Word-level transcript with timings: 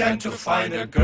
and 0.00 0.20
to 0.20 0.30
find 0.30 0.72
a 0.74 0.86
girl. 0.86 1.03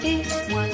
this 0.00 0.50
one. 0.50 0.65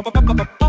Ba 0.00 0.10
ba 0.10 0.20
ba 0.24 0.32
ba 0.32 0.44
ba 0.44 0.60